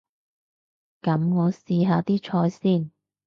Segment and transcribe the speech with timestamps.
[1.03, 2.89] 噉我試下啲菜先